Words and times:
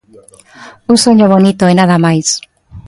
Un 0.91 0.97
soño 1.05 1.31
bonito 1.33 1.63
e 1.71 1.73
nada 1.79 1.97
máis. 2.05 2.27